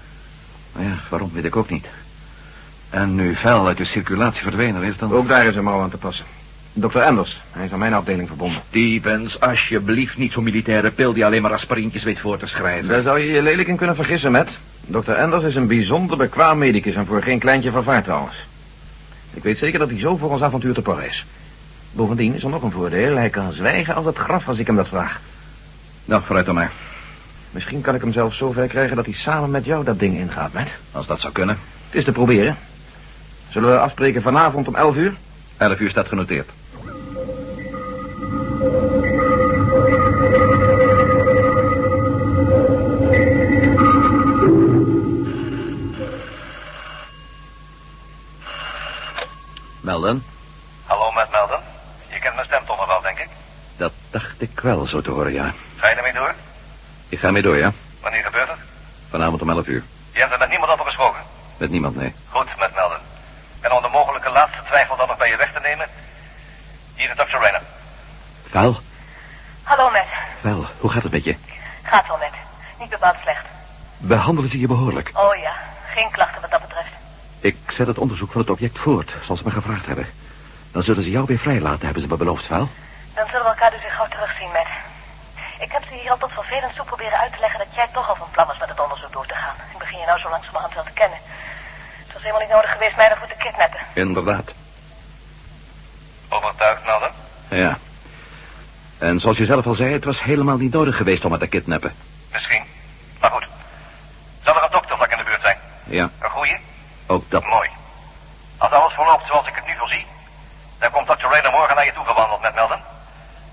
Maar 0.72 0.84
ja, 0.84 0.96
waarom 1.10 1.32
weet 1.34 1.46
ik 1.46 1.56
ook 1.56 1.70
niet. 1.70 1.88
En 2.90 3.16
nu 3.16 3.36
vuil 3.36 3.68
uit 3.68 3.78
de 3.78 3.86
circulatie 3.86 4.44
verdwenen 4.44 4.84
is, 4.84 4.98
dan... 4.98 5.12
Ook 5.12 5.28
daar 5.28 5.46
is 5.46 5.56
een 5.56 5.64
mouw 5.64 5.82
aan 5.82 5.90
te 5.90 5.98
passen. 5.98 6.26
Dr. 6.78 7.02
Anders, 7.02 7.42
hij 7.52 7.66
is 7.66 7.72
aan 7.72 7.80
mijn 7.80 7.94
afdeling 7.94 8.28
verbonden. 8.28 8.62
Stevens, 8.70 9.40
alsjeblieft 9.40 10.18
niet 10.18 10.32
zo'n 10.32 10.44
militaire 10.44 10.92
pil 10.92 11.14
die 11.14 11.26
alleen 11.26 11.42
maar 11.42 11.54
aspirintjes 11.54 12.04
weet 12.04 12.20
voor 12.20 12.38
te 12.38 12.48
schrijven. 12.48 12.88
Daar 12.88 13.02
zou 13.02 13.20
je 13.20 13.32
je 13.32 13.42
lelijk 13.42 13.68
in 13.68 13.76
kunnen 13.76 13.96
vergissen, 13.96 14.32
met. 14.32 14.50
Dr. 14.86 15.12
Anders 15.12 15.44
is 15.44 15.56
een 15.56 15.68
bijzonder 15.68 16.18
bekwaam 16.18 16.58
medicus 16.58 16.96
en 16.96 17.06
voor 17.06 17.22
geen 17.22 17.40
kleintje 17.40 17.72
vervaard 17.72 18.04
trouwens. 18.04 18.36
Ik 19.34 19.44
weet 19.44 19.58
zeker 19.58 19.80
dat 19.80 19.90
hij 19.90 20.00
zo 20.00 20.18
voor 20.18 20.32
ons 20.32 20.42
avontuur 20.42 20.74
te 20.74 20.82
porren 20.82 21.08
is. 21.08 21.26
Bovendien 21.92 22.36
is 22.36 22.44
er 22.44 22.50
nog 22.50 22.64
een 22.64 22.72
voordeel. 22.72 23.16
Hij 23.16 23.30
kan 23.30 23.54
zwijgen 23.54 23.96
als 23.96 24.06
het 24.06 24.18
graf 24.18 24.48
als 24.48 24.58
ik 24.58 24.68
hem 24.68 24.76
dat 24.76 24.88
vraag. 24.88 25.22
Nou, 26.06 26.22
vooruit 26.26 26.46
dan 26.46 26.56
maar. 26.56 26.72
Misschien 27.52 27.82
kan 27.82 27.96
ik 27.96 28.02
hem 28.02 28.14
zelfs 28.14 28.38
zover 28.38 28.68
krijgen 28.68 28.96
dat 28.96 29.06
hij 29.06 29.14
samen 29.14 29.52
met 29.52 29.66
jou 29.66 29.84
dat 29.84 30.00
ding 30.00 30.18
ingaat, 30.18 30.54
met. 30.54 30.68
Als 30.92 31.08
dat 31.08 31.20
zou 31.20 31.34
kunnen. 31.34 31.58
Het 31.86 31.96
is 31.96 32.04
te 32.04 32.12
proberen. 32.12 32.58
Zullen 33.50 33.70
we 33.70 33.80
afspreken 33.80 34.22
vanavond 34.22 34.68
om 34.68 34.76
11 34.76 34.96
uur? 34.96 35.14
11 35.58 35.80
uur 35.80 35.90
staat 35.90 36.08
genoteerd. 36.08 36.50
Wel 54.66 54.88
zo 54.88 55.02
te 55.02 55.12
horen, 55.12 55.34
ja. 55.34 55.54
Ga 55.76 55.90
je 55.90 55.96
ermee 55.96 56.14
door? 56.14 56.34
Ik 57.10 57.20
ga 57.20 57.32
mee 57.32 57.42
door, 57.42 57.58
ja. 57.58 57.72
Wanneer 58.02 58.24
gebeurt 58.24 58.48
het? 58.48 58.58
Vanavond 59.10 59.42
om 59.42 59.50
11 59.50 59.68
uur. 59.68 59.84
Je 60.14 60.20
hebt 60.20 60.32
er 60.34 60.40
met 60.40 60.50
niemand 60.50 60.72
over 60.72 60.86
gesproken. 60.86 61.22
Met 61.58 61.70
niemand, 61.70 61.96
nee. 61.96 62.14
Goed, 62.30 62.48
met 62.60 62.76
Melden. 62.76 62.98
En 63.62 63.72
om 63.72 63.82
de 63.82 63.88
mogelijke 63.88 64.30
laatste 64.30 64.60
twijfel 64.68 64.98
dan 64.98 65.08
nog 65.08 65.18
bij 65.18 65.30
je 65.30 65.38
weg 65.38 65.54
te 65.54 65.60
nemen... 65.60 65.88
Hier 66.96 67.10
is 67.10 67.16
Dr. 67.16 67.38
Rayner. 67.38 67.62
Val, 68.50 68.80
Hallo, 69.64 69.92
Matt. 69.92 70.08
wel, 70.42 70.66
hoe 70.80 70.92
gaat 70.92 71.04
het 71.04 71.12
met 71.12 71.24
je? 71.24 71.36
Gaat 71.84 72.08
wel, 72.08 72.18
Matt. 72.18 72.34
Niet 72.80 72.90
bepaald 72.90 73.16
slecht. 73.22 73.46
Behandelen 73.98 74.50
ze 74.50 74.60
je 74.60 74.68
behoorlijk? 74.68 75.12
Oh 75.14 75.36
ja, 75.36 75.54
geen 75.94 76.12
klachten 76.12 76.42
wat 76.42 76.52
dat 76.52 76.62
betreft. 76.62 76.90
Ik 77.40 77.58
zet 77.68 77.88
het 77.88 77.98
onderzoek 77.98 78.32
van 78.32 78.42
het 78.42 78.50
object 78.50 78.80
voort, 78.80 79.14
zoals 79.24 79.40
ze 79.40 79.46
me 79.46 79.52
gevraagd 79.54 79.86
hebben. 79.86 80.08
Dan 80.72 80.84
zullen 80.84 81.04
ze 81.04 81.10
jou 81.10 81.26
weer 81.26 81.38
vrijlaten, 81.40 81.86
hebben 81.86 82.02
ze 82.02 82.08
me 82.08 82.18
beloofd, 82.18 82.46
Val. 82.46 82.70
Dan 83.16 83.26
zullen 83.26 83.44
we 83.44 83.50
elkaar 83.50 83.72
dus 83.72 83.82
weer 83.82 83.92
gauw 83.92 84.08
terugzien, 84.08 84.52
Matt. 85.96 86.02
Ik 86.02 86.02
heb 86.02 86.02
ze 86.02 86.02
hier 86.02 86.12
al 86.12 86.18
tot 86.18 86.32
vervelend 86.32 86.76
toe 86.76 86.86
proberen 86.86 87.18
uit 87.20 87.34
te 87.34 87.40
leggen 87.40 87.60
dat 87.60 87.76
jij 87.76 87.88
toch 87.94 88.10
al 88.10 88.16
van 88.16 88.28
plan 88.32 88.48
was 88.48 88.58
met 88.58 88.70
het 88.70 88.80
onderzoek 88.80 89.12
door 89.12 89.26
te 89.26 89.34
gaan. 89.34 89.56
Ik 89.72 89.78
begin 89.78 90.00
je 90.00 90.06
nou 90.06 90.20
zo 90.20 90.30
langzamerhand 90.30 90.74
wel 90.74 90.84
te 90.84 90.92
kennen. 90.92 91.18
Het 92.06 92.14
was 92.14 92.22
helemaal 92.22 92.42
niet 92.42 92.52
nodig 92.56 92.72
geweest 92.72 92.96
mij 92.96 93.10
ervoor 93.10 93.28
te 93.28 93.36
kidnappen. 93.38 93.80
Inderdaad. 93.94 94.52
Overtuigd, 96.30 96.86
Melden? 96.86 97.12
Ja. 97.50 97.78
En 98.98 99.20
zoals 99.20 99.38
je 99.38 99.46
zelf 99.46 99.66
al 99.66 99.74
zei, 99.76 99.94
het 99.94 100.04
was 100.06 100.22
helemaal 100.24 100.58
niet 100.58 100.74
nodig 100.74 100.96
geweest 100.98 101.26
om 101.26 101.32
me 101.32 101.38
te 101.38 101.48
kidnappen. 101.48 101.94
Misschien. 102.32 102.64
Maar 103.20 103.32
goed. 103.32 103.48
Zal 104.44 104.56
er 104.56 104.64
een 104.64 104.72
dokter 104.72 104.96
vlak 104.96 105.12
in 105.12 105.18
de 105.18 105.24
buurt 105.24 105.42
zijn? 105.42 105.58
Ja, 105.84 106.10
Een 106.20 106.30
goeie? 106.30 106.58
ook 107.08 107.30
dat. 107.30 107.44
Mooi. 107.46 107.70
Als 108.58 108.72
alles 108.72 108.94
verloopt 108.94 109.28
zoals 109.28 109.48
ik 109.48 109.56
het 109.56 109.66
nu 109.66 109.76
voorzie... 109.78 110.06
dan 110.80 110.92
komt 110.92 111.08
Dr. 111.08 111.28
Rayner 111.28 111.52
morgen 111.52 111.76
naar 111.76 111.86
je 111.86 111.94
toe 111.94 112.06
gewandeld 112.06 112.42
met 112.42 112.56
Melden. 112.56 112.82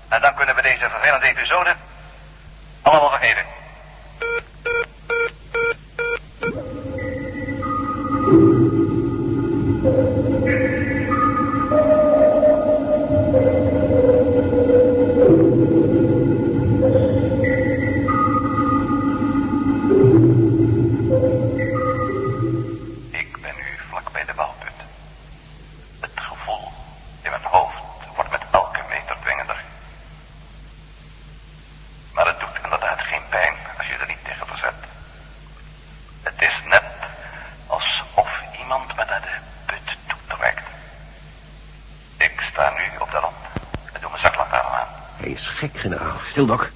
En 0.09 0.21
dan 0.21 0.33
kunnen 0.35 0.55
we 0.55 0.61
deze 0.61 0.89
vervelende 0.89 1.25
episode... 1.27 1.75
generaal. 46.47 46.72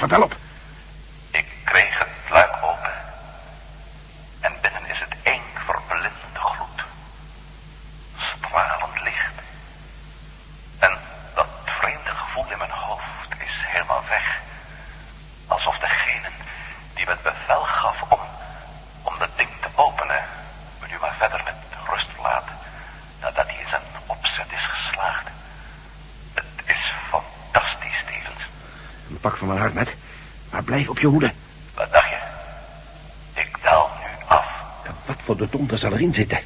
develop. 0.00 0.35
Op 30.96 31.02
je 31.02 31.08
hoede. 31.08 31.32
Wat 31.74 31.92
dacht 31.92 32.10
je? 32.10 32.16
Ik 33.40 33.56
daal 33.62 33.90
nu 34.00 34.24
af. 34.26 34.46
Wat 35.06 35.16
voor 35.24 35.36
de 35.36 35.48
donder 35.50 35.78
zal 35.78 35.92
erin 35.92 36.14
zitten? 36.14 36.38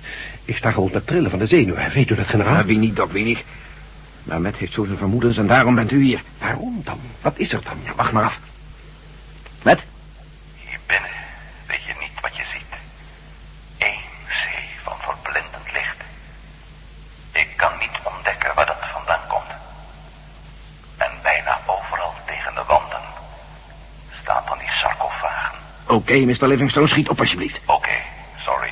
Ik 0.45 0.57
sta 0.57 0.71
gewoon 0.73 0.90
te 0.90 1.04
trillen 1.04 1.30
van 1.30 1.38
de 1.38 1.47
zenuwen. 1.47 1.90
Weet 1.90 2.11
u 2.11 2.14
dat, 2.14 2.26
generaal? 2.26 2.54
Ja, 2.54 2.64
wie 2.64 2.78
niet, 2.78 2.97
Doc, 2.97 3.11
wie 3.11 3.25
niet. 3.25 3.45
Maar 4.23 4.40
Met 4.40 4.57
heeft 4.57 4.73
zo 4.73 4.85
zijn 4.85 4.99
vermoedens 4.99 5.37
en 5.37 5.47
daarom 5.47 5.75
bent 5.75 5.92
u 5.92 6.02
hier. 6.02 6.23
Waarom 6.38 6.80
dan? 6.85 7.00
Wat 7.21 7.38
is 7.38 7.52
er 7.52 7.62
dan? 7.62 7.78
Ja, 7.85 7.95
wacht 7.95 8.12
maar 8.12 8.25
af. 8.25 8.38
Met? 9.62 9.80
Hier 10.54 10.78
binnen 10.87 11.11
weet 11.66 11.85
je 11.85 11.95
niet 12.00 12.21
wat 12.21 12.37
je 12.37 12.45
ziet. 12.52 12.73
Eén 13.78 14.02
zee 14.28 14.69
van 14.83 14.97
verblindend 14.99 15.73
licht. 15.73 16.00
Ik 17.33 17.49
kan 17.57 17.73
niet 17.78 17.99
ontdekken 18.02 18.54
waar 18.54 18.66
dat 18.66 18.83
vandaan 18.92 19.26
komt. 19.28 19.52
En 20.97 21.11
bijna 21.23 21.59
overal 21.66 22.14
tegen 22.26 22.54
de 22.54 22.62
wanden 22.66 23.02
staan 24.23 24.42
van 24.47 24.59
die 24.59 24.71
Oké, 25.90 26.14
Mr. 26.18 26.47
Livingstone, 26.47 26.88
schiet 26.88 27.09
op 27.09 27.20
alsjeblieft. 27.20 27.61
Oké, 27.66 27.97
sorry. 28.38 28.70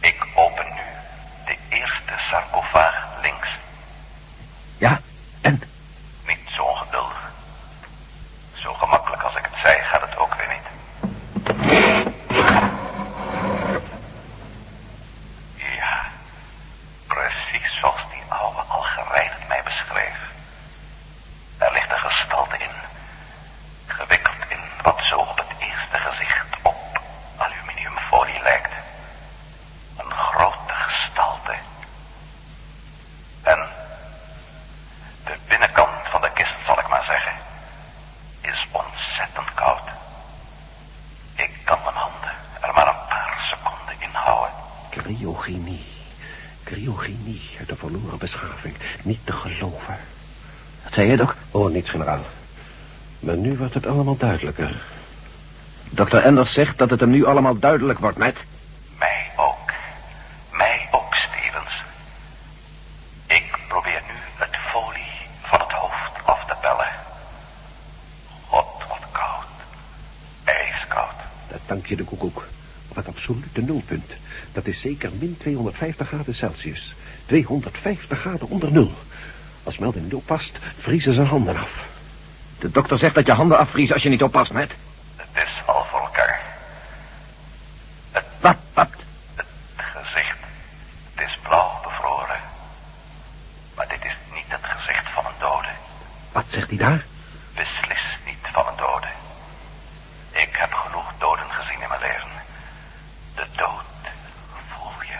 Ik 0.00 0.26
open 0.34 0.64
nu 0.64 0.80
de 1.44 1.56
eerste 1.76 2.12
sarcofaag 2.30 3.06
links. 3.22 3.48
Ja, 4.78 5.00
en? 5.40 5.62
Niet 6.26 6.38
zo 6.56 6.62
ongeduldig. 6.62 7.32
Zo 8.54 8.72
gemakkelijk 8.72 9.22
als 9.22 9.36
ik 9.36 9.42
het 9.50 9.60
zei, 9.62 9.78
gaat 9.82 10.00
het 10.00 10.16
ook 10.16 10.34
weer 10.34 10.48
niet. 10.48 10.62
Ja, 15.78 16.06
precies 17.06 17.78
zoals 17.80 18.00
die 18.10 18.22
oude 18.28 18.60
Algerijn 18.60 19.30
het 19.30 19.48
mij 19.48 19.62
beschreef. 19.64 20.18
Er 21.58 21.72
ligt 21.72 21.90
een 21.90 22.10
gestalte 22.10 22.56
in, 22.58 22.70
gewikkeld 23.86 24.34
in 24.48 24.58
wat 24.82 25.00
zo 25.10 25.18
op 25.18 25.36
het 25.36 25.46
eerste 25.58 25.98
gezicht 25.98 26.46
op 26.62 27.00
aluminiumfolie 27.36 28.42
lijkt. 28.42 28.70
Een 29.96 30.10
grote 30.12 30.72
gestalte. 30.72 31.54
En 33.42 33.68
de 35.24 35.34
binnenkant 35.48 36.08
van 36.10 36.20
de 36.20 36.30
kist, 36.34 36.54
zal 36.66 36.78
ik 36.78 36.88
maar 36.88 37.04
zeggen, 37.04 37.32
is 38.40 38.66
ontzettend 38.70 39.54
koud. 39.54 39.88
Ik 41.34 41.50
kan 41.64 41.78
mijn 41.84 41.94
handen 41.94 42.30
er 42.60 42.72
maar 42.74 42.86
een 42.88 43.06
paar 43.08 43.46
seconden 43.50 43.94
in 43.98 44.10
houden. 44.12 44.52
Cryogenie. 44.90 45.84
Cryogenie 46.64 47.50
uit 47.58 47.68
de 47.68 47.76
verloren 47.76 48.18
beschaving. 48.18 48.76
Niet 49.02 49.20
te 49.26 49.32
geloven. 49.32 49.98
Wat 50.82 50.83
zei 50.94 51.10
je, 51.10 51.16
Doc? 51.16 51.34
Oh, 51.50 51.70
niets, 51.70 51.90
generaal. 51.90 52.22
Maar 53.20 53.36
nu 53.36 53.56
wordt 53.56 53.74
het 53.74 53.86
allemaal 53.86 54.16
duidelijker. 54.16 54.82
Dr. 55.90 56.16
Enders 56.16 56.52
zegt 56.52 56.78
dat 56.78 56.90
het 56.90 57.00
hem 57.00 57.10
nu 57.10 57.24
allemaal 57.24 57.58
duidelijk 57.58 57.98
wordt, 57.98 58.18
Met. 58.18 58.36
Mij 58.98 59.30
ook. 59.36 59.72
Mij 60.50 60.88
ook, 60.90 61.14
Stevens. 61.14 61.82
Ik 63.26 63.58
probeer 63.68 64.02
nu 64.06 64.14
het 64.34 64.56
folie 64.70 65.12
van 65.42 65.60
het 65.60 65.70
hoofd 65.70 66.26
af 66.26 66.46
te 66.46 66.54
pellen. 66.60 66.88
God, 68.46 68.88
wat 68.88 69.10
koud. 69.12 69.46
Ijskoud. 70.44 71.16
Dat 71.48 71.60
dank 71.66 71.86
je 71.86 71.96
de 71.96 72.04
koekoek. 72.04 72.46
Op 72.88 72.96
het 72.96 73.08
absolute 73.08 73.62
nulpunt. 73.62 74.12
Dat 74.52 74.66
is 74.66 74.80
zeker 74.80 75.10
min 75.18 75.36
250 75.38 76.08
graden 76.08 76.34
Celsius. 76.34 76.94
250 77.26 78.18
graden 78.18 78.48
onder 78.48 78.72
nul. 78.72 78.92
Als 79.74 79.82
Melden 79.82 80.02
niet 80.02 80.14
oppast, 80.14 80.58
vriezen 80.78 81.14
zijn 81.14 81.26
handen 81.26 81.56
af. 81.56 81.70
De 82.58 82.70
dokter 82.70 82.98
zegt 82.98 83.14
dat 83.14 83.26
je 83.26 83.32
handen 83.32 83.58
afvriezen 83.58 83.94
als 83.94 84.02
je 84.02 84.08
niet 84.08 84.22
oppast, 84.22 84.52
Met. 84.52 84.72
Het 85.16 85.26
is 85.44 85.66
al 85.66 85.84
voor 85.84 86.00
elkaar. 86.00 86.42
Wat, 88.40 88.56
wat? 88.72 88.88
Het 89.34 89.46
gezicht. 89.76 90.38
Het 91.14 91.28
is 91.28 91.38
blauw 91.42 91.80
bevroren. 91.82 92.40
Maar 93.74 93.88
dit 93.88 94.04
is 94.04 94.16
niet 94.34 94.44
het 94.48 94.64
gezicht 94.64 95.08
van 95.08 95.24
een 95.26 95.38
dode. 95.40 95.68
Wat 96.32 96.44
zegt 96.48 96.68
hij 96.68 96.78
daar? 96.78 97.04
Beslist 97.54 98.18
niet 98.26 98.46
van 98.52 98.66
een 98.66 98.76
dode. 98.76 99.08
Ik 100.30 100.50
heb 100.52 100.72
genoeg 100.72 101.12
doden 101.18 101.50
gezien 101.50 101.82
in 101.82 101.88
mijn 101.88 102.00
leven. 102.00 102.30
De 103.34 103.46
dood 103.56 103.84
voel 104.68 105.02
je. 105.02 105.18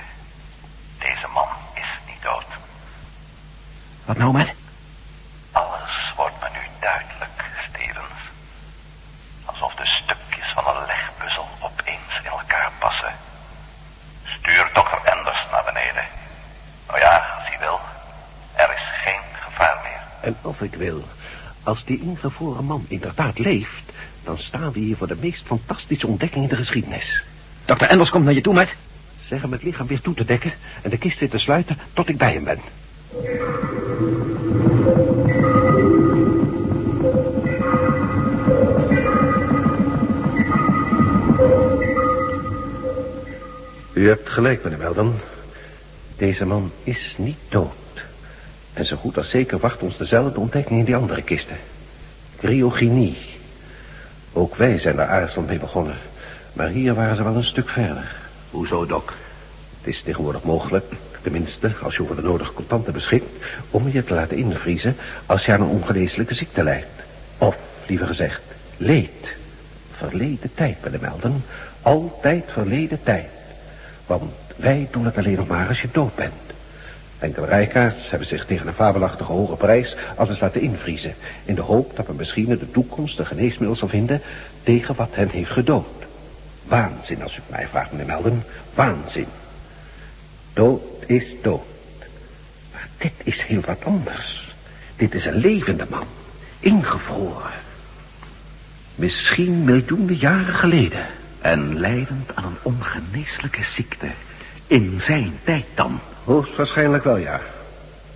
Deze 0.99 1.27
man 1.33 1.49
is 1.75 1.91
niet 2.07 2.23
dood. 2.23 2.47
Alles 4.25 6.13
wordt 6.17 6.41
me 6.41 6.49
nu 6.53 6.65
duidelijk, 6.81 7.45
Stevens. 7.69 8.21
Alsof 9.45 9.75
de 9.75 9.87
stukjes 9.87 10.53
van 10.55 10.77
een 10.77 10.87
legpuzzel 10.87 11.49
opeens 11.61 12.13
in 12.23 12.31
elkaar 12.31 12.73
passen. 12.79 13.13
Stuur 14.25 14.71
dokter 14.73 14.99
Enders 15.05 15.47
naar 15.51 15.65
beneden. 15.65 16.05
Nou 16.87 16.99
ja, 16.99 17.35
als 17.37 17.49
hij 17.49 17.59
wil. 17.59 17.81
Er 18.55 18.75
is 18.75 18.87
geen 19.05 19.21
gevaar 19.33 19.81
meer. 19.83 20.01
En 20.21 20.37
of 20.43 20.61
ik 20.61 20.75
wil, 20.75 21.05
als 21.63 21.85
die 21.85 22.01
ingevroren 22.01 22.65
man 22.65 22.85
inderdaad 22.89 23.39
leeft... 23.39 23.93
dan 24.23 24.39
staan 24.39 24.73
we 24.73 24.79
hier 24.79 24.97
voor 24.97 25.07
de 25.07 25.17
meest 25.21 25.47
fantastische 25.47 26.07
ontdekking 26.07 26.43
in 26.43 26.51
de 26.51 26.57
geschiedenis. 26.57 27.23
Dr. 27.65 27.85
Enders 27.85 28.11
komt 28.11 28.25
naar 28.25 28.35
je 28.35 28.41
toe, 28.41 28.55
Met. 28.55 28.75
Zeg 29.27 29.43
hem 29.43 29.53
het 29.53 29.63
lichaam 29.63 29.87
weer 29.87 30.01
toe 30.01 30.15
te 30.15 30.25
dekken... 30.25 30.53
en 30.83 30.91
de 30.91 30.99
kist 30.99 31.19
weer 31.19 31.31
te 31.31 31.39
sluiten 31.39 31.79
tot 31.93 32.09
ik 32.09 32.19
bij 32.19 32.33
hem 32.33 32.45
ben. 32.45 32.61
U 43.95 44.09
hebt 44.09 44.29
gelijk, 44.29 44.65
meneer 44.65 44.79
Weldon. 44.79 45.15
Deze 46.17 46.45
man 46.45 46.73
is 46.83 47.15
niet 47.17 47.39
dood. 47.49 47.73
En 48.73 48.85
zo 48.85 48.97
goed 48.97 49.17
als 49.17 49.31
zeker 49.31 49.59
wacht 49.59 49.81
ons 49.81 49.97
dezelfde 49.97 50.41
ontdekking 50.41 50.79
in 50.79 50.85
die 50.85 50.97
andere 50.97 51.23
kisten. 51.23 51.57
Cryogenie. 52.37 53.17
Ook 54.33 54.57
wij 54.57 54.79
zijn 54.79 54.97
daar 54.97 55.09
aarzelend 55.09 55.49
mee 55.49 55.59
begonnen. 55.59 55.97
Maar 56.53 56.69
hier 56.69 56.95
waren 56.95 57.17
ze 57.17 57.23
wel 57.23 57.37
een 57.37 57.45
stuk 57.45 57.69
verder. 57.69 58.15
Hoezo, 58.51 58.87
Doc? 58.87 59.05
Het 59.81 59.95
is 59.95 60.03
tegenwoordig 60.03 60.43
mogelijk, 60.43 60.85
tenminste 61.23 61.73
als 61.83 61.97
je 61.97 62.03
over 62.03 62.17
de 62.17 62.23
nodige 62.23 62.53
contanten 62.53 62.93
beschikt... 62.93 63.45
om 63.71 63.89
je 63.89 64.05
te 64.05 64.15
laten 64.15 64.37
invriezen 64.37 64.97
als 65.27 65.45
je 65.45 65.53
aan 65.53 65.61
een 65.61 65.69
ongeneeslijke 65.69 66.35
ziekte 66.35 66.63
lijdt. 66.63 67.03
Of, 67.39 67.57
liever 67.87 68.07
gezegd, 68.07 68.43
leed. 68.77 69.37
Verleden 69.97 70.51
tijd, 70.55 70.77
meneer 70.85 71.01
Melden. 71.01 71.45
Altijd 71.83 72.45
verleden 72.53 73.03
tijd. 73.03 73.29
Want 74.07 74.33
wij 74.57 74.89
doen 74.91 75.05
het 75.05 75.19
alleen 75.19 75.37
nog 75.37 75.47
maar 75.47 75.69
als 75.69 75.81
je 75.81 75.89
dood 75.93 76.15
bent. 76.15 76.33
Enkele 77.19 77.47
rijkaards 77.47 78.11
hebben 78.11 78.29
zich 78.29 78.47
tegen 78.47 78.67
een 78.67 78.75
fabelachtige 78.75 79.33
hoge 79.33 79.57
prijs 79.57 79.97
alles 80.17 80.41
laten 80.41 80.61
invriezen... 80.61 81.15
in 81.45 81.55
de 81.55 81.61
hoop 81.61 81.97
dat 81.97 82.07
men 82.07 82.17
misschien 82.17 82.49
in 82.49 82.59
de 82.59 82.71
toekomst 82.71 83.19
een 83.19 83.27
geneesmiddel 83.27 83.77
zal 83.77 83.89
vinden... 83.89 84.23
tegen 84.63 84.95
wat 84.95 85.09
hen 85.13 85.29
heeft 85.29 85.51
gedood. 85.51 86.05
Waanzin, 86.65 87.23
als 87.23 87.33
u 87.33 87.37
het 87.37 87.51
mij 87.51 87.69
vraagt, 87.69 87.91
meneer 87.91 88.07
Melden. 88.07 88.45
Waanzin. 88.75 89.27
Dood 90.53 90.83
is 91.07 91.25
dood. 91.43 91.65
Maar 92.73 92.89
dit 92.99 93.13
is 93.23 93.43
heel 93.43 93.61
wat 93.61 93.85
anders. 93.85 94.53
Dit 94.97 95.15
is 95.15 95.25
een 95.25 95.37
levende 95.37 95.87
man. 95.91 96.07
Ingevroren. 96.61 97.53
Misschien 98.95 99.65
miljoenen 99.65 100.17
jaren 100.17 100.55
geleden. 100.55 101.07
En 101.45 101.79
lijdend 101.79 102.35
aan 102.35 102.45
een 102.45 102.57
ongeneeslijke 102.63 103.65
ziekte. 103.75 104.07
In 104.67 105.01
zijn 105.01 105.33
tijd 105.45 105.65
dan. 105.75 106.01
Hoogstwaarschijnlijk 106.25 107.05
wel, 107.05 107.17
ja. 107.17 107.41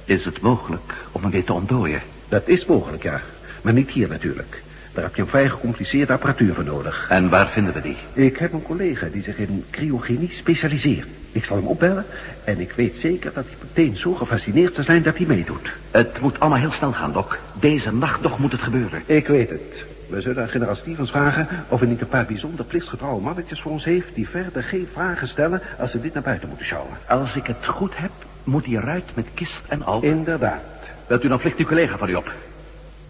Is 0.04 0.24
het 0.24 0.40
mogelijk 0.40 0.94
om 1.12 1.22
hem 1.22 1.30
weer 1.30 1.44
te 1.44 1.52
ontdooien? 1.52 2.02
Dat 2.28 2.48
is 2.48 2.64
mogelijk, 2.64 3.02
ja. 3.02 3.20
Maar 3.62 3.72
niet 3.72 3.90
hier 3.90 4.08
natuurlijk. 4.08 4.62
Daar 4.92 5.04
heb 5.04 5.14
je 5.14 5.22
een 5.22 5.28
vrij 5.28 5.48
gecompliceerde 5.48 6.12
apparatuur 6.12 6.54
voor 6.54 6.64
nodig. 6.64 7.06
En 7.08 7.28
waar 7.28 7.48
vinden 7.48 7.74
we 7.74 7.80
die? 7.80 7.96
Ik 8.12 8.36
heb 8.36 8.52
een 8.52 8.62
collega 8.62 9.06
die 9.12 9.22
zich 9.22 9.36
in 9.36 9.64
cryogenie 9.70 10.30
specialiseert. 10.32 11.08
Ik 11.32 11.44
zal 11.44 11.56
hem 11.56 11.66
opbellen 11.66 12.04
en 12.44 12.60
ik 12.60 12.72
weet 12.72 12.96
zeker 12.96 13.32
dat 13.34 13.44
hij 13.44 13.56
meteen 13.62 13.96
zo 13.96 14.12
gefascineerd 14.12 14.74
zal 14.74 14.84
zijn 14.84 15.02
dat 15.02 15.16
hij 15.16 15.26
meedoet. 15.26 15.70
Het 15.90 16.20
moet 16.20 16.40
allemaal 16.40 16.58
heel 16.58 16.72
snel 16.72 16.92
gaan, 16.92 17.12
Doc. 17.12 17.36
Deze 17.60 17.92
nacht 17.92 18.20
nog 18.20 18.38
moet 18.38 18.52
het 18.52 18.62
gebeuren. 18.62 19.02
Ik 19.06 19.26
weet 19.26 19.50
het. 19.50 19.84
We 20.08 20.20
zullen 20.20 20.42
aan 20.42 20.48
generaal 20.48 20.76
Stevens 20.76 21.10
vragen 21.10 21.48
of 21.68 21.78
hij 21.78 21.88
niet 21.88 22.00
een 22.00 22.08
paar 22.08 22.26
bijzonder 22.26 22.64
plichtsgetrouwe 22.64 23.20
mannetjes 23.20 23.60
voor 23.60 23.72
ons 23.72 23.84
heeft... 23.84 24.14
die 24.14 24.28
verder 24.28 24.62
geen 24.62 24.88
vragen 24.92 25.28
stellen 25.28 25.62
als 25.78 25.90
ze 25.90 26.00
dit 26.00 26.14
naar 26.14 26.22
buiten 26.22 26.48
moeten 26.48 26.66
sjouwen. 26.66 26.96
Als 27.08 27.34
ik 27.34 27.46
het 27.46 27.66
goed 27.66 27.96
heb, 27.96 28.10
moet 28.44 28.64
hij 28.64 28.74
eruit 28.74 29.14
met 29.14 29.26
kist 29.34 29.62
en 29.68 29.82
al. 29.82 30.02
Inderdaad. 30.02 30.62
Wilt 31.06 31.24
u 31.24 31.28
dan 31.28 31.40
vliegt 31.40 31.58
uw 31.58 31.66
collega 31.66 31.98
van 31.98 32.08
u 32.08 32.14
op? 32.14 32.32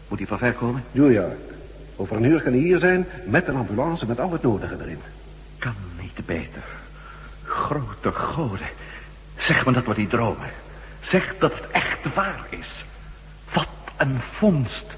Moet 0.08 0.18
hij 0.18 0.26
van 0.26 0.38
ver 0.38 0.52
komen? 0.52 0.82
New 0.92 1.12
York. 1.12 1.38
Over 1.96 2.16
een 2.16 2.24
uur 2.24 2.42
kan 2.42 2.52
hij 2.52 2.60
hier 2.60 2.78
zijn 2.78 3.06
met 3.24 3.48
een 3.48 3.56
ambulance 3.56 4.06
met 4.06 4.20
al 4.20 4.32
het 4.32 4.42
nodige 4.42 4.76
erin. 4.80 5.00
Kan 5.58 5.74
niet 6.00 6.26
beter. 6.26 6.62
Grote 7.42 8.12
goden. 8.12 8.68
Zeg 9.36 9.66
me 9.66 9.72
dat 9.72 9.86
we 9.86 9.94
niet 9.96 10.10
dromen. 10.10 10.48
Zeg 11.00 11.34
dat 11.38 11.54
het 11.54 11.70
echt 11.70 12.14
waar 12.14 12.46
is. 12.48 12.84
Wat 13.52 13.68
een 13.96 14.20
vondst. 14.32 14.96